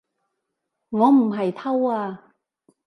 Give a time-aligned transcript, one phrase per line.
[0.89, 2.33] 我唔係偷啊